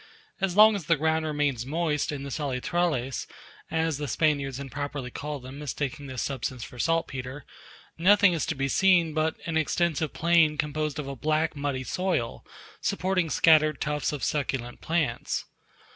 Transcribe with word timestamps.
As 0.39 0.57
long 0.57 0.75
as 0.75 0.85
the 0.87 0.95
ground 0.95 1.27
remains 1.27 1.63
moist 1.63 2.11
in 2.11 2.23
the 2.23 2.31
salitrales 2.31 3.27
(as 3.69 3.99
the 3.99 4.07
Spaniards 4.07 4.59
improperly 4.59 5.11
call 5.11 5.39
them, 5.39 5.59
mistaking 5.59 6.07
this 6.07 6.23
substance 6.23 6.63
for 6.63 6.79
saltpeter), 6.79 7.45
nothing 7.99 8.33
is 8.33 8.47
to 8.47 8.55
be 8.55 8.67
seen 8.67 9.13
but 9.13 9.35
an 9.45 9.57
extensive 9.57 10.11
plain 10.11 10.57
composed 10.57 10.97
of 10.97 11.07
a 11.07 11.15
black, 11.15 11.55
muddy 11.55 11.83
soil, 11.83 12.43
supporting 12.81 13.29
scattered 13.29 13.79
tufts 13.79 14.11
of 14.11 14.23
succulent 14.23 14.81
plants. 14.81 15.45